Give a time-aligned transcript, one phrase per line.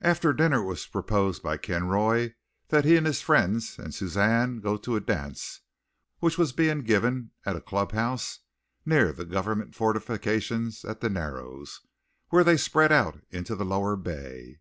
[0.00, 2.32] After dinner it was proposed by Kinroy
[2.68, 5.60] that he and his friends and Suzanne go to a dance
[6.20, 8.38] which was being given at a club house,
[8.86, 11.80] near the government fortifications at The Narrows,
[12.30, 14.60] where they spread out into the lower bay.